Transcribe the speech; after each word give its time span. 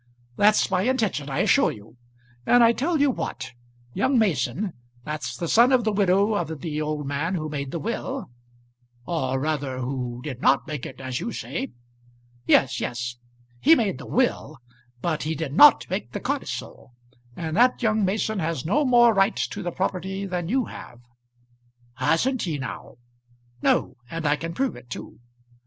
"That's 0.35 0.71
my 0.71 0.81
intention, 0.81 1.29
I 1.29 1.41
assure 1.41 1.71
you. 1.71 1.95
And 2.47 2.63
I 2.63 2.71
tell 2.73 2.99
you 2.99 3.11
what; 3.11 3.51
young 3.93 4.17
Mason, 4.17 4.73
that's 5.05 5.37
the 5.37 5.47
son 5.47 5.71
of 5.71 5.83
the 5.83 5.91
widow 5.91 6.33
of 6.33 6.61
the 6.61 6.81
old 6.81 7.05
man 7.05 7.35
who 7.35 7.47
made 7.49 7.69
the 7.69 7.77
will" 7.77 8.31
"Or 9.05 9.39
rather 9.39 9.77
who 9.77 10.19
did 10.23 10.41
not 10.41 10.65
make 10.65 10.87
it, 10.87 10.99
as 10.99 11.19
you 11.19 11.31
say." 11.31 11.73
"Yes, 12.47 12.79
yes; 12.79 13.17
he 13.59 13.75
made 13.75 13.99
the 13.99 14.07
will; 14.07 14.57
but 15.01 15.21
he 15.21 15.35
did 15.35 15.53
not 15.53 15.87
make 15.87 16.13
the 16.13 16.19
codicil 16.19 16.95
and 17.35 17.55
that 17.55 17.83
young 17.83 18.03
Mason 18.03 18.39
has 18.39 18.65
no 18.65 18.83
more 18.83 19.13
right 19.13 19.35
to 19.35 19.61
the 19.61 19.71
property 19.71 20.25
than 20.25 20.49
you 20.49 20.65
have." 20.65 20.99
"Hasn't 21.97 22.41
he 22.41 22.57
now?" 22.57 22.95
"No; 23.61 23.97
and 24.09 24.25
I 24.25 24.35
can 24.35 24.55
prove 24.55 24.75
it 24.75 24.89
too." 24.89 25.19